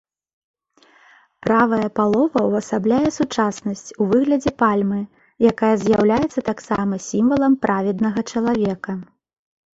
[1.47, 5.01] Правая палова ўвасабляе сучаснасць у выглядзе пальмы,
[5.51, 8.91] якая з'яўляецца таксама сімвалам праведнага чалавека.